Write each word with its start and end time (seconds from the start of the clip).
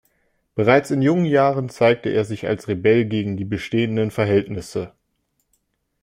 Bereits 0.55 0.89
in 0.89 1.03
jungen 1.03 1.25
Jahren 1.25 1.69
zeigte 1.69 2.09
er 2.09 2.25
sich 2.25 2.47
als 2.47 2.67
Rebell 2.67 3.05
gegen 3.05 3.37
die 3.37 3.45
bestehenden 3.45 4.09
Verhältnisse. 4.09 4.93